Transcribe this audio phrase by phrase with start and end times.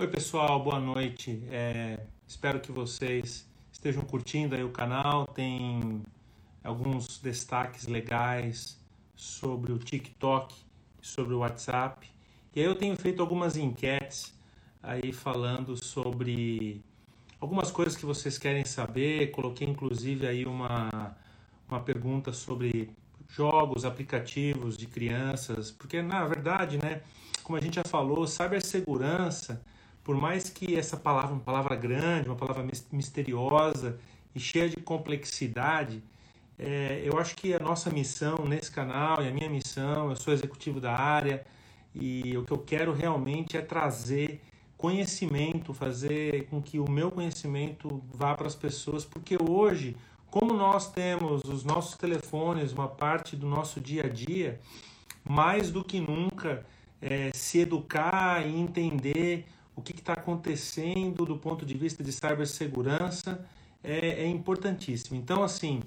[0.00, 1.42] Oi pessoal, boa noite.
[1.50, 5.26] É, espero que vocês estejam curtindo aí o canal.
[5.26, 6.00] Tem
[6.62, 8.80] alguns destaques legais
[9.16, 10.54] sobre o TikTok,
[11.02, 12.08] sobre o WhatsApp.
[12.54, 14.32] E aí eu tenho feito algumas enquetes
[14.80, 16.80] aí falando sobre
[17.40, 19.32] algumas coisas que vocês querem saber.
[19.32, 21.16] Coloquei inclusive aí uma,
[21.68, 22.88] uma pergunta sobre
[23.28, 27.02] jogos, aplicativos de crianças, porque na verdade, né,
[27.42, 29.60] como a gente já falou, cibersegurança
[30.08, 34.00] por mais que essa palavra, uma palavra grande, uma palavra misteriosa
[34.34, 36.02] e cheia de complexidade,
[36.58, 40.32] é, eu acho que a nossa missão nesse canal e a minha missão, eu sou
[40.32, 41.44] executivo da área
[41.94, 44.40] e o que eu quero realmente é trazer
[44.78, 49.94] conhecimento, fazer com que o meu conhecimento vá para as pessoas, porque hoje,
[50.30, 54.58] como nós temos os nossos telefones, uma parte do nosso dia a dia,
[55.28, 56.64] mais do que nunca,
[56.98, 59.46] é, se educar e entender
[59.78, 63.46] o que está acontecendo do ponto de vista de cibersegurança
[63.82, 65.16] é, é importantíssimo.
[65.16, 65.82] Então, assim,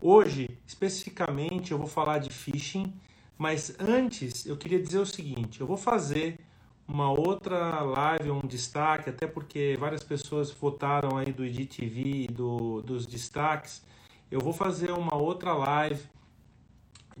[0.00, 2.94] hoje, especificamente, eu vou falar de phishing,
[3.36, 6.38] mas antes eu queria dizer o seguinte: eu vou fazer
[6.86, 12.80] uma outra live, um destaque, até porque várias pessoas votaram aí do IGTV e do,
[12.82, 13.82] dos destaques.
[14.30, 16.04] Eu vou fazer uma outra live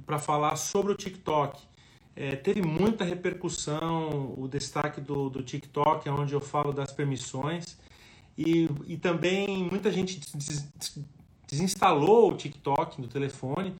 [0.06, 1.67] para falar sobre o TikTok.
[2.20, 7.78] É, teve muita repercussão o destaque do, do TikTok, onde eu falo das permissões,
[8.36, 10.68] e, e também muita gente des,
[11.46, 13.72] desinstalou o TikTok no telefone,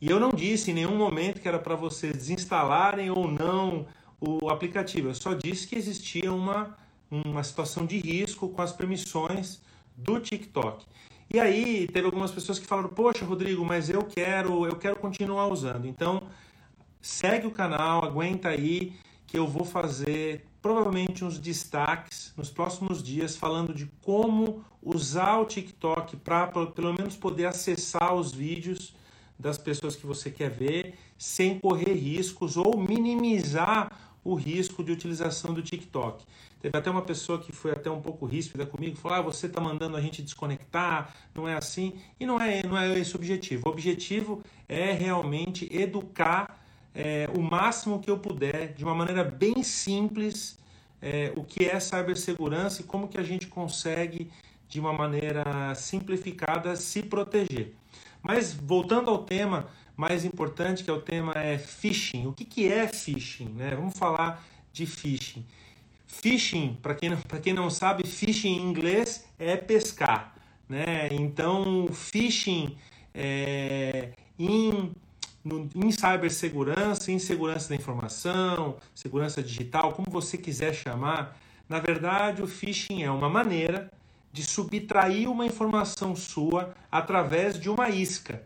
[0.00, 3.86] e eu não disse em nenhum momento que era para vocês desinstalarem ou não
[4.18, 6.74] o aplicativo, eu só disse que existia uma,
[7.10, 9.60] uma situação de risco com as permissões
[9.94, 10.86] do TikTok.
[11.30, 15.48] E aí teve algumas pessoas que falaram: "Poxa, Rodrigo, mas eu quero, eu quero continuar
[15.48, 15.86] usando".
[15.86, 16.22] Então,
[17.02, 18.94] segue o canal, aguenta aí
[19.26, 25.44] que eu vou fazer provavelmente uns destaques nos próximos dias falando de como usar o
[25.44, 28.94] TikTok para pelo menos poder acessar os vídeos
[29.36, 33.90] das pessoas que você quer ver sem correr riscos ou minimizar
[34.24, 36.24] o risco de utilização do TikTok.
[36.60, 39.60] Teve até uma pessoa que foi até um pouco ríspida comigo, falou: ah, você está
[39.60, 41.94] mandando a gente desconectar, não é assim.
[42.20, 43.66] E não é, não é esse o objetivo.
[43.66, 46.61] O objetivo é realmente educar
[46.94, 50.58] é, o máximo que eu puder, de uma maneira bem simples,
[51.00, 54.30] é, o que é cibersegurança e como que a gente consegue,
[54.68, 57.74] de uma maneira simplificada, se proteger.
[58.22, 62.26] Mas voltando ao tema mais importante, que é o tema é phishing.
[62.26, 63.48] O que, que é phishing?
[63.50, 63.74] Né?
[63.74, 64.42] Vamos falar
[64.72, 65.44] de phishing.
[66.06, 67.10] Phishing, para quem,
[67.42, 70.34] quem não sabe, phishing em inglês é pescar.
[70.68, 71.08] Né?
[71.10, 72.76] Então, phishing
[73.14, 74.92] é, em
[75.44, 81.38] no, em cibersegurança, em segurança da informação, segurança digital, como você quiser chamar,
[81.68, 83.90] na verdade o phishing é uma maneira
[84.32, 88.42] de subtrair uma informação sua através de uma isca.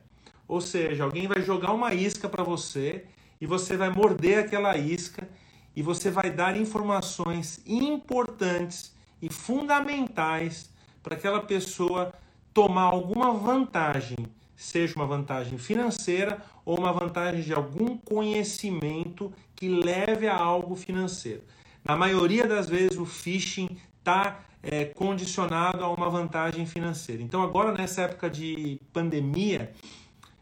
[0.48, 3.04] Ou seja, alguém vai jogar uma isca para você
[3.40, 5.28] e você vai morder aquela isca
[5.74, 10.70] e você vai dar informações importantes e fundamentais
[11.02, 12.12] para aquela pessoa
[12.52, 14.16] tomar alguma vantagem
[14.56, 21.42] seja uma vantagem financeira ou uma vantagem de algum conhecimento que leve a algo financeiro.
[21.84, 23.68] Na maioria das vezes, o phishing
[23.98, 27.22] está é, condicionado a uma vantagem financeira.
[27.22, 29.72] Então, agora nessa época de pandemia,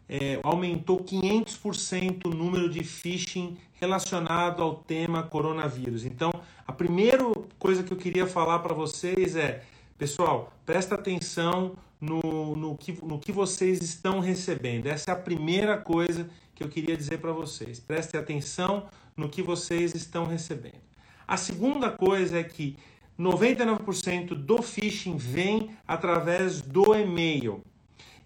[0.07, 6.05] é, aumentou 500% o número de phishing relacionado ao tema coronavírus.
[6.05, 6.31] Então,
[6.65, 7.23] a primeira
[7.59, 9.63] coisa que eu queria falar para vocês é,
[9.97, 14.87] pessoal, presta atenção no, no, que, no que vocês estão recebendo.
[14.87, 17.79] Essa é a primeira coisa que eu queria dizer para vocês.
[17.79, 20.83] Prestem atenção no que vocês estão recebendo.
[21.27, 22.77] A segunda coisa é que
[23.19, 27.63] 99% do phishing vem através do e-mail.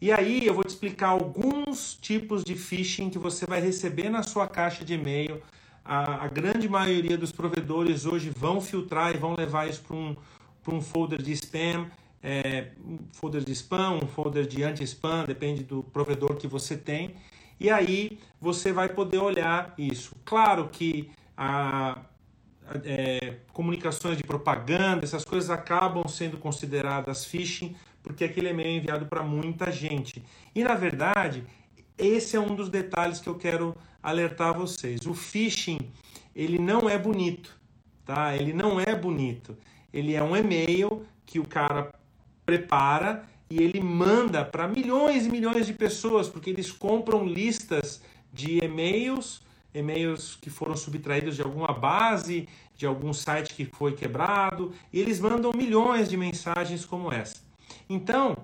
[0.02, 4.24] E aí eu vou te explicar alguns tipos de phishing que você vai receber na
[4.24, 5.42] sua caixa de e-mail.
[5.84, 10.16] A, a grande maioria dos provedores hoje vão filtrar e vão levar isso para um,
[10.68, 11.90] um folder de spam
[12.22, 17.16] é, um folder de spam, um folder de anti-spam, depende do provedor que você tem.
[17.60, 20.16] E aí você vai poder olhar isso.
[20.24, 22.00] Claro que a,
[22.84, 29.06] é, comunicações de propaganda, essas coisas acabam sendo consideradas phishing, porque aquele e-mail é enviado
[29.06, 30.24] para muita gente.
[30.56, 31.44] E na verdade,
[31.98, 35.06] esse é um dos detalhes que eu quero alertar vocês.
[35.06, 35.80] O phishing,
[36.36, 37.58] ele não é bonito,
[38.06, 38.36] tá?
[38.36, 39.58] Ele não é bonito.
[39.94, 41.92] Ele é um e-mail que o cara
[42.50, 48.02] prepara e ele manda para milhões e milhões de pessoas, porque eles compram listas
[48.34, 49.42] de e-mails,
[49.74, 55.20] e-mails que foram subtraídos de alguma base de algum site que foi quebrado, e eles
[55.20, 57.36] mandam milhões de mensagens como essa.
[57.90, 58.38] Então,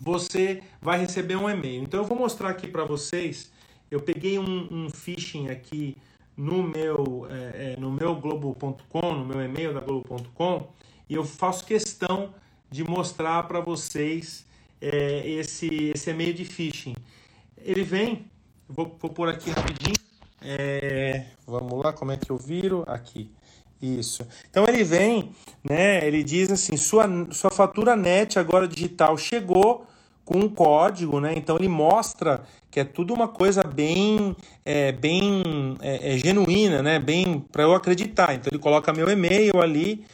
[0.00, 1.84] você vai receber um e-mail.
[1.84, 3.52] Então, eu vou mostrar aqui para vocês.
[3.88, 5.96] Eu peguei um, um phishing aqui
[6.36, 10.68] no meu, é, no meu globo.com, no meu e-mail da globo.com,
[11.08, 12.34] e eu faço questão
[12.70, 14.46] de mostrar para vocês
[14.80, 16.94] é, esse, esse e-mail de phishing.
[17.58, 18.26] Ele vem,
[18.68, 19.96] vou, vou pôr aqui rapidinho,
[20.42, 22.84] é, vamos lá, como é que eu viro?
[22.86, 23.30] Aqui.
[23.80, 24.26] Isso.
[24.50, 25.32] Então ele vem,
[25.62, 26.06] né?
[26.06, 29.86] Ele diz assim: sua, sua fatura net agora digital chegou
[30.24, 31.34] com um código, né?
[31.36, 34.34] Então ele mostra que é tudo uma coisa bem,
[34.64, 35.42] é, bem
[35.80, 36.98] é, é genuína, né?
[36.98, 38.34] Bem para eu acreditar.
[38.34, 40.04] Então ele coloca meu e-mail ali,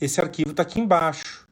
[0.00, 1.48] Esse arquivo está aqui embaixo.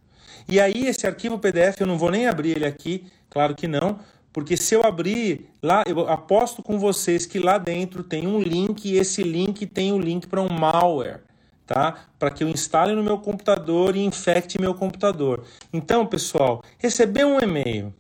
[0.48, 3.98] E aí, esse arquivo PDF, eu não vou nem abrir ele aqui, claro que não,
[4.32, 8.84] porque se eu abrir lá, eu aposto com vocês que lá dentro tem um link
[8.84, 11.22] e esse link tem o um link para um malware,
[11.66, 12.06] tá?
[12.18, 15.42] Para que eu instale no meu computador e infecte meu computador.
[15.72, 17.92] Então, pessoal, recebeu um e-mail,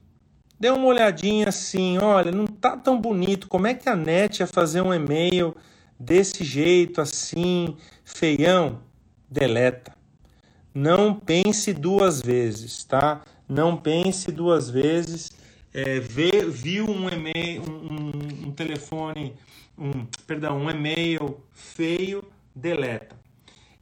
[0.58, 4.46] dê uma olhadinha assim, olha, não tá tão bonito, como é que a NET ia
[4.46, 5.54] fazer um e-mail
[5.98, 8.80] desse jeito, assim, feião?
[9.28, 9.96] Deleta
[10.76, 13.22] não pense duas vezes, tá?
[13.48, 15.32] Não pense duas vezes.
[15.72, 19.32] É, vê, viu um e-mail, um, um, telefone,
[19.78, 22.22] um, perdão, um e-mail feio,
[22.54, 23.16] deleta.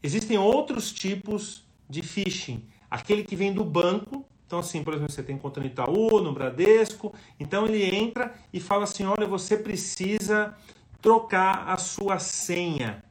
[0.01, 2.65] Existem outros tipos de phishing.
[2.89, 4.25] Aquele que vem do banco,
[4.55, 8.61] então assim, por exemplo, você tem conta no Itaú, no Bradesco, então ele entra e
[8.61, 10.57] fala assim, olha, você precisa
[11.03, 13.03] trocar a sua senha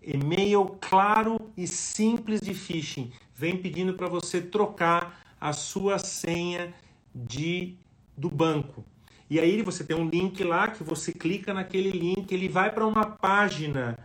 [0.00, 3.10] e-mail claro e simples de phishing.
[3.34, 6.72] Vem pedindo para você trocar a sua senha
[7.12, 7.74] de
[8.16, 8.84] do banco.
[9.28, 12.86] E aí você tem um link lá que você clica naquele link, ele vai para
[12.86, 13.98] uma página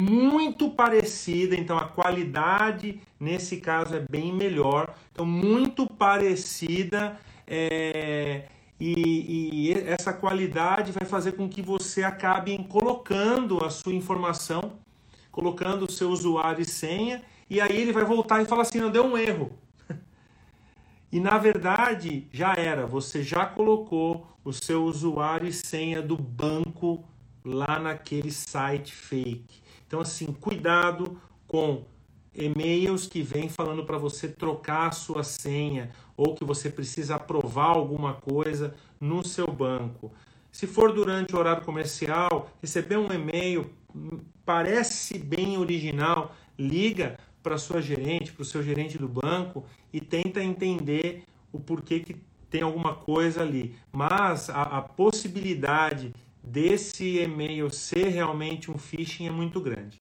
[0.00, 4.94] muito parecida, então a qualidade nesse caso é bem melhor.
[5.12, 8.46] Então, muito parecida é,
[8.78, 14.78] e, e, essa qualidade vai fazer com que você acabe colocando a sua informação
[15.36, 18.90] colocando o seu usuário e senha, e aí ele vai voltar e falar assim: não,
[18.90, 19.52] deu um erro.
[21.12, 27.04] E na verdade já era, você já colocou o seu usuário e senha do banco
[27.44, 29.62] lá naquele site fake.
[29.86, 31.84] Então, assim, cuidado com
[32.34, 37.68] e-mails que vêm falando para você trocar a sua senha ou que você precisa aprovar
[37.68, 40.12] alguma coisa no seu banco.
[40.52, 43.70] Se for durante o horário comercial, receber um e-mail
[44.44, 50.42] parece bem original, liga para sua gerente, para o seu gerente do banco e tenta
[50.42, 52.16] entender o porquê que
[52.50, 53.76] tem alguma coisa ali.
[53.92, 56.14] Mas a, a possibilidade
[56.46, 60.00] desse e-mail ser realmente um phishing é muito grande.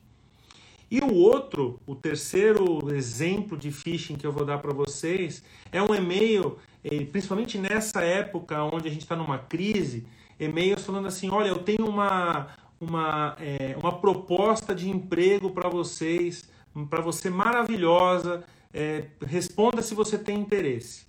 [0.90, 5.82] E o outro, o terceiro exemplo de phishing que eu vou dar para vocês é
[5.82, 10.06] um e-mail, eh, principalmente nessa época onde a gente está numa crise,
[10.40, 12.48] e-mails falando assim: olha, eu tenho uma,
[12.80, 16.48] uma, é, uma proposta de emprego para vocês,
[16.90, 18.44] para você maravilhosa.
[18.74, 21.06] É, responda se você tem interesse.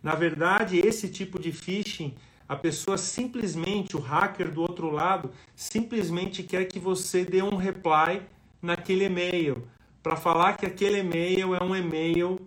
[0.00, 2.14] Na verdade, esse tipo de phishing,
[2.48, 8.22] a pessoa simplesmente, o hacker do outro lado, simplesmente quer que você dê um reply
[8.60, 9.66] naquele e-mail,
[10.02, 12.40] para falar que aquele e-mail é um e-mail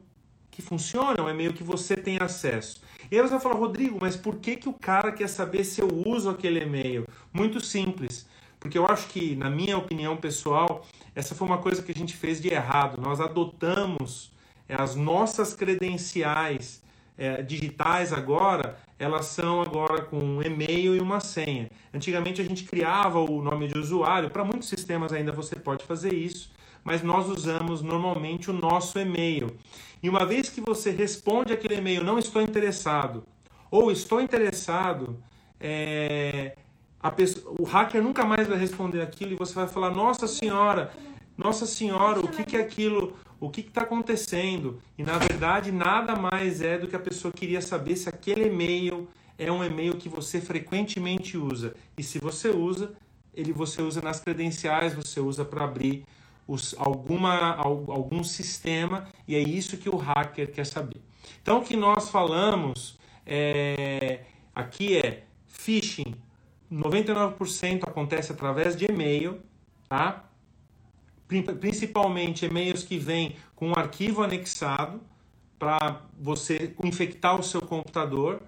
[0.51, 2.81] que funciona, um e-mail que você tem acesso.
[3.11, 5.81] E aí você vai falar, Rodrigo, mas por que, que o cara quer saber se
[5.81, 7.07] eu uso aquele e-mail?
[7.33, 8.25] Muito simples.
[8.59, 12.15] Porque eu acho que, na minha opinião pessoal, essa foi uma coisa que a gente
[12.15, 12.99] fez de errado.
[12.99, 14.31] Nós adotamos
[14.67, 16.81] é, as nossas credenciais
[17.17, 21.69] é, digitais agora, elas são agora com um e-mail e uma senha.
[21.93, 26.13] Antigamente a gente criava o nome de usuário, para muitos sistemas ainda você pode fazer
[26.13, 26.51] isso,
[26.83, 29.55] mas nós usamos normalmente o nosso e-mail.
[30.01, 33.23] E uma vez que você responde aquele e-mail, não estou interessado,
[33.71, 35.17] ou estou interessado,
[35.59, 36.55] é,
[37.11, 40.91] pessoa, o hacker nunca mais vai responder aquilo e você vai falar: Nossa Senhora,
[41.37, 43.15] Nossa Senhora, o que, que é aquilo?
[43.45, 44.81] O que está acontecendo?
[44.97, 49.07] E na verdade, nada mais é do que a pessoa queria saber se aquele e-mail
[49.37, 51.75] é um e-mail que você frequentemente usa.
[51.95, 52.93] E se você usa,
[53.35, 56.05] ele você usa nas credenciais, você usa para abrir
[56.47, 61.01] os, alguma, algum sistema, e é isso que o hacker quer saber.
[61.41, 62.97] Então, o que nós falamos
[63.27, 64.21] é,
[64.55, 66.15] aqui é phishing
[66.71, 69.39] 99% acontece através de e-mail,
[69.87, 70.23] tá?
[71.27, 75.01] Principalmente e-mails que vêm com um arquivo anexado
[75.57, 78.41] para você infectar o seu computador.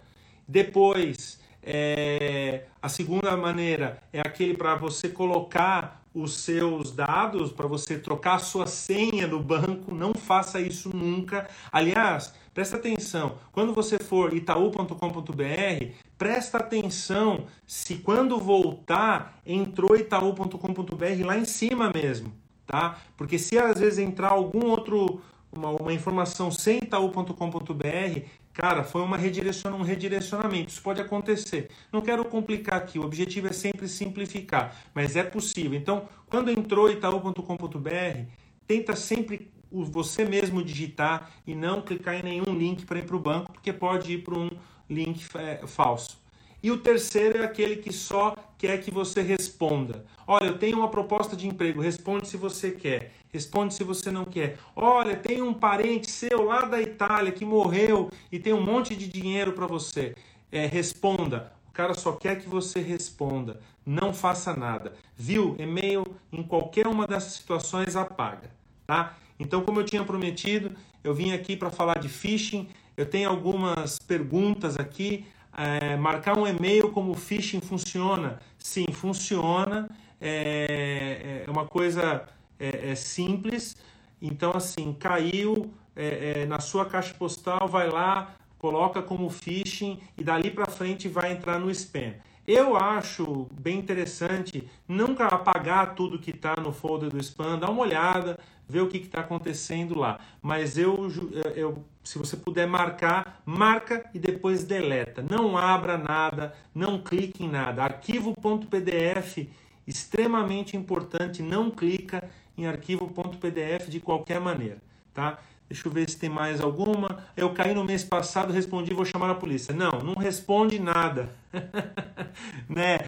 [0.47, 7.97] Depois, é, a segunda maneira é aquele para você colocar os seus dados, para você
[7.97, 9.93] trocar a sua senha do banco.
[9.93, 11.47] Não faça isso nunca.
[11.71, 21.37] Aliás, Presta atenção, quando você for itaú.com.br, presta atenção se quando voltar entrou itaú.com.br lá
[21.37, 22.33] em cima mesmo,
[22.67, 22.99] tá?
[23.15, 25.21] Porque se às vezes entrar algum outro
[25.51, 28.19] uma, uma informação sem itaú.com.br,
[28.53, 30.69] cara, foi uma redireciona, um redirecionamento.
[30.69, 31.69] Isso pode acontecer.
[31.91, 35.77] Não quero complicar aqui, o objetivo é sempre simplificar, mas é possível.
[35.79, 38.25] Então, quando entrou itaú.com.br,
[38.67, 43.19] tenta sempre você mesmo digitar e não clicar em nenhum link para ir para o
[43.19, 44.49] banco, porque pode ir para um
[44.89, 46.26] link é, falso.
[46.61, 50.05] E o terceiro é aquele que só quer que você responda.
[50.25, 54.25] Olha, eu tenho uma proposta de emprego, responde se você quer, responde se você não
[54.25, 54.57] quer.
[54.75, 59.07] Olha, tem um parente seu lá da Itália que morreu e tem um monte de
[59.07, 60.15] dinheiro para você.
[60.51, 61.53] É, responda.
[61.69, 63.59] O cara só quer que você responda.
[63.85, 64.93] Não faça nada.
[65.15, 65.55] Viu?
[65.59, 68.49] E-mail em qualquer uma dessas situações apaga,
[68.85, 69.15] tá?
[69.39, 72.67] Então, como eu tinha prometido, eu vim aqui para falar de phishing.
[72.97, 75.25] Eu tenho algumas perguntas aqui.
[75.57, 78.39] É, marcar um e-mail como phishing funciona?
[78.59, 79.89] Sim, funciona.
[80.21, 82.27] É, é uma coisa
[82.59, 83.75] é, é simples.
[84.21, 90.23] Então, assim, caiu é, é, na sua caixa postal, vai lá, coloca como phishing e
[90.23, 92.13] dali para frente vai entrar no spam.
[92.47, 97.81] Eu acho bem interessante nunca apagar tudo que está no folder do spam, dar uma
[97.81, 100.17] olhada, ver o que está acontecendo lá.
[100.41, 101.09] Mas eu,
[101.57, 105.21] eu, se você puder marcar, marca e depois deleta.
[105.29, 107.83] Não abra nada, não clique em nada.
[107.83, 109.49] Arquivo.pdf,
[109.85, 114.77] extremamente importante, não clica em arquivo.pdf de qualquer maneira,
[115.13, 115.37] tá?
[115.69, 117.25] Deixa eu ver se tem mais alguma.
[117.35, 119.73] Eu caí no mês passado, respondi, vou chamar a polícia.
[119.73, 121.29] Não, não responde nada.
[122.69, 122.99] né?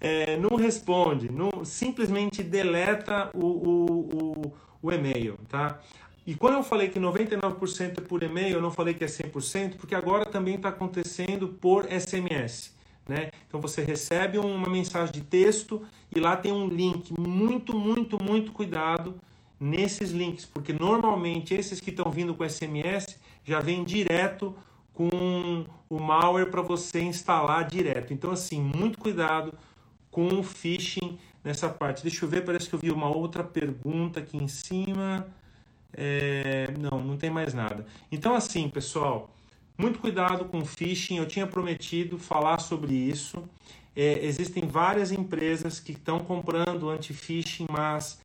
[0.00, 1.30] É, não responde.
[1.30, 5.78] Não, simplesmente deleta o, o, o, o e-mail, tá?
[6.26, 9.76] E quando eu falei que 99% é por e-mail, eu não falei que é 100%,
[9.76, 12.74] porque agora também está acontecendo por SMS.
[13.06, 13.30] Né?
[13.46, 15.82] Então você recebe uma mensagem de texto
[16.14, 17.12] e lá tem um link.
[17.16, 19.14] Muito, muito, muito cuidado
[19.58, 24.54] nesses links, porque normalmente esses que estão vindo com SMS já vêm direto
[24.92, 28.12] com o malware para você instalar direto.
[28.12, 29.52] Então, assim, muito cuidado
[30.10, 32.02] com o phishing nessa parte.
[32.02, 35.26] Deixa eu ver, parece que eu vi uma outra pergunta aqui em cima.
[35.92, 36.72] É...
[36.78, 37.86] Não, não tem mais nada.
[38.10, 39.30] Então, assim, pessoal,
[39.76, 41.18] muito cuidado com o phishing.
[41.18, 43.44] Eu tinha prometido falar sobre isso.
[43.94, 48.18] É, existem várias empresas que estão comprando anti-phishing, mas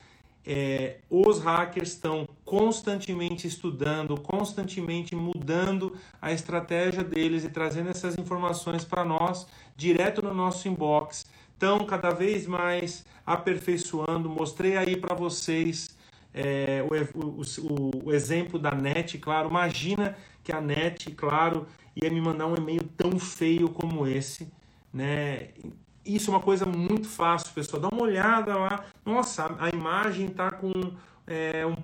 [0.44, 8.84] é, os hackers estão constantemente estudando, constantemente mudando a estratégia deles e trazendo essas informações
[8.84, 9.46] para nós
[9.76, 11.26] direto no nosso inbox.
[11.52, 14.28] Estão cada vez mais aperfeiçoando.
[14.28, 15.96] Mostrei aí para vocês
[16.34, 16.84] é,
[17.14, 19.48] o, o, o, exemplo da NET, claro.
[19.48, 24.52] Imagina que a NET, claro, ia me mandar um e-mail tão feio como esse.
[24.92, 25.50] Né?
[26.04, 27.82] Isso é uma coisa muito fácil, pessoal.
[27.82, 28.84] Dá uma olhada lá.
[29.04, 30.72] Nossa, a imagem está com
[31.26, 31.76] é, um,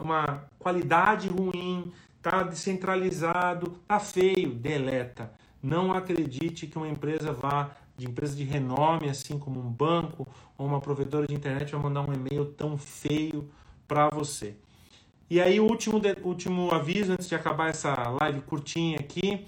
[0.00, 4.54] uma qualidade ruim, está descentralizado, está feio.
[4.54, 5.32] Deleta.
[5.62, 10.26] Não acredite que uma empresa vá de empresa de renome, assim como um banco
[10.58, 13.48] ou uma provedora de internet, vai mandar um e-mail tão feio
[13.86, 14.56] para você.
[15.30, 19.46] E aí, o último, último aviso, antes de acabar essa live curtinha aqui.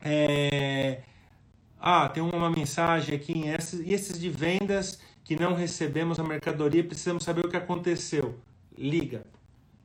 [0.00, 1.02] É...
[1.84, 3.32] Ah, tem uma mensagem aqui.
[3.32, 7.56] Em esses, e esses de vendas que não recebemos a mercadoria, precisamos saber o que
[7.56, 8.38] aconteceu.
[8.78, 9.26] Liga.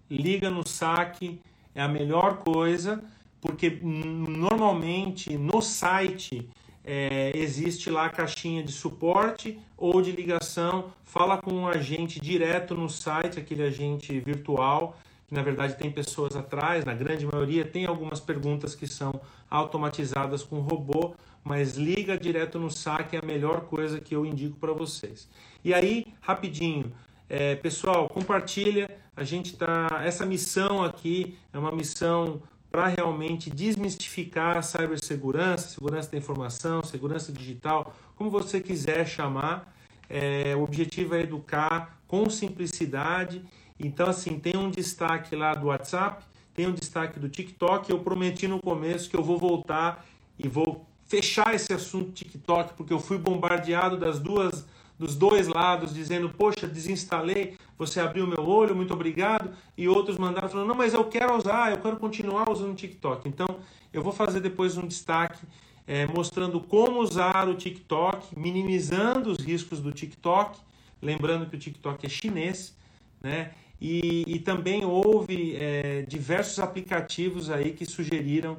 [0.07, 1.41] Liga no saque,
[1.73, 3.03] é a melhor coisa,
[3.41, 6.47] porque normalmente no site
[6.83, 10.91] é, existe lá a caixinha de suporte ou de ligação.
[11.03, 14.95] Fala com um agente direto no site, aquele agente virtual,
[15.27, 20.43] que na verdade tem pessoas atrás, na grande maioria tem algumas perguntas que são automatizadas
[20.43, 21.15] com robô,
[21.47, 25.29] mas liga direto no saque é a melhor coisa que eu indico para vocês.
[25.63, 26.91] E aí, rapidinho,
[27.29, 28.89] é, pessoal, compartilha.
[29.15, 30.01] A gente tá.
[30.03, 37.31] Essa missão aqui é uma missão para realmente desmistificar a cibersegurança, segurança da informação, segurança
[37.31, 39.73] digital, como você quiser chamar.
[40.09, 43.41] É, o objetivo é educar com simplicidade.
[43.79, 47.89] Então, assim, tem um destaque lá do WhatsApp, tem um destaque do TikTok.
[47.89, 50.05] Eu prometi no começo que eu vou voltar
[50.37, 54.65] e vou fechar esse assunto TikTok, porque eu fui bombardeado das duas
[54.99, 60.49] dos dois lados, dizendo, poxa, desinstalei, você abriu meu olho, muito obrigado, e outros mandaram
[60.49, 63.29] falando, não, mas eu quero usar, eu quero continuar usando o TikTok.
[63.29, 63.59] Então,
[63.93, 65.45] eu vou fazer depois um destaque
[65.85, 70.59] é, mostrando como usar o TikTok, minimizando os riscos do TikTok,
[70.99, 72.75] lembrando que o TikTok é chinês,
[73.21, 73.51] né?
[73.79, 78.57] E, e também houve é, diversos aplicativos aí que sugeriram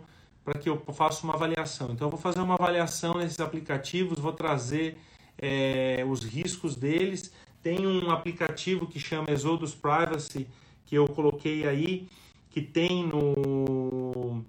[0.49, 1.91] para que eu faça uma avaliação.
[1.93, 4.97] Então, eu vou fazer uma avaliação nesses aplicativos, vou trazer
[5.37, 7.31] é, os riscos deles.
[7.63, 10.49] Tem um aplicativo que chama Exodus Privacy,
[10.87, 12.09] que eu coloquei aí,
[12.49, 14.43] que tem no,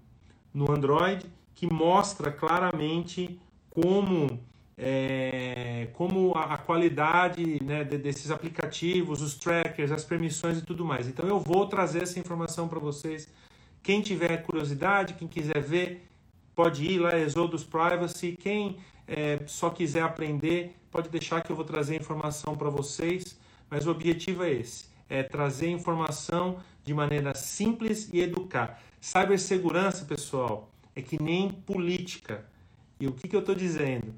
[0.54, 3.38] no Android, que mostra claramente
[3.70, 4.40] como,
[4.78, 10.86] é, como a, a qualidade né, de, desses aplicativos, os trackers, as permissões e tudo
[10.86, 11.10] mais.
[11.10, 13.28] Então eu vou trazer essa informação para vocês.
[13.82, 16.08] Quem tiver curiosidade, quem quiser ver,
[16.56, 18.36] pode ir lá, Exodus Privacy.
[18.40, 23.40] Quem é, só quiser aprender, pode deixar que eu vou trazer informação para vocês,
[23.70, 28.82] mas o objetivo é esse, é trazer informação de maneira simples e educar.
[29.00, 32.46] Cibersegurança, pessoal, é que nem política.
[33.00, 34.14] E o que, que eu estou dizendo?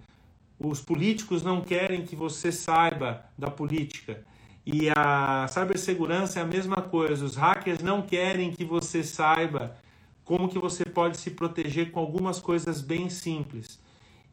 [0.59, 4.23] Os políticos não querem que você saiba da política.
[4.65, 7.25] E a cibersegurança é a mesma coisa.
[7.25, 9.75] Os hackers não querem que você saiba
[10.23, 13.79] como que você pode se proteger com algumas coisas bem simples.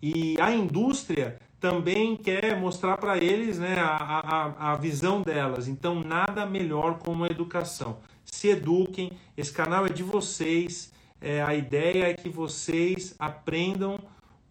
[0.00, 5.66] E a indústria também quer mostrar para eles né, a, a, a visão delas.
[5.66, 7.98] Então, nada melhor como a educação.
[8.24, 10.92] Se eduquem, esse canal é de vocês.
[11.20, 13.98] É, a ideia é que vocês aprendam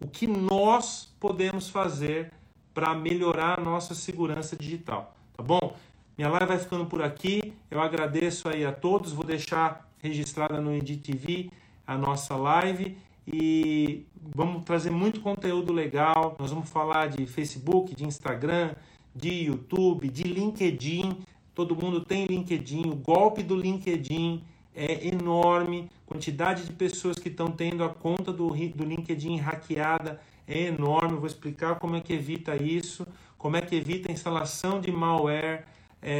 [0.00, 2.32] o que nós podemos fazer
[2.74, 5.16] para melhorar a nossa segurança digital.
[5.38, 5.76] Tá bom?
[6.16, 7.54] Minha live vai ficando por aqui.
[7.70, 9.12] Eu agradeço aí a todos.
[9.12, 11.48] Vou deixar registrada no IDTV
[11.86, 16.34] a nossa live e vamos trazer muito conteúdo legal.
[16.40, 18.74] Nós vamos falar de Facebook, de Instagram,
[19.14, 21.18] de YouTube, de LinkedIn.
[21.54, 22.90] Todo mundo tem LinkedIn.
[22.90, 24.42] O golpe do LinkedIn
[24.74, 25.88] é enorme.
[26.04, 31.16] Quantidade de pessoas que estão tendo a conta do, do LinkedIn hackeada é enorme.
[31.16, 33.06] Vou explicar como é que evita isso,
[33.38, 35.64] como é que evita a instalação de malware
[36.02, 36.10] é,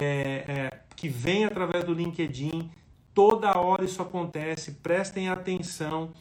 [0.48, 2.70] é, que vem através do LinkedIn.
[3.12, 4.72] Toda hora isso acontece.
[4.74, 6.12] Prestem atenção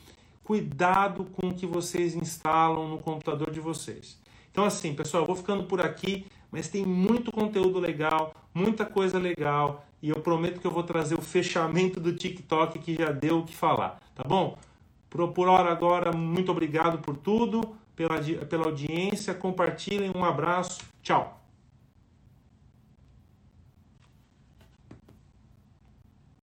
[0.44, 4.18] cuidado com o que vocês instalam no computador de vocês.
[4.50, 9.20] Então, assim, pessoal, eu vou ficando por aqui, mas tem muito conteúdo legal, muita coisa
[9.20, 13.40] legal, e eu prometo que eu vou trazer o fechamento do TikTok que já deu
[13.40, 14.58] o que falar, tá bom?
[15.10, 21.42] Por, por hora agora, muito obrigado por tudo, pela, pela audiência, compartilhem, um abraço, tchau!